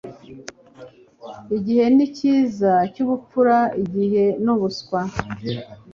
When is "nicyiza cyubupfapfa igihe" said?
1.95-4.23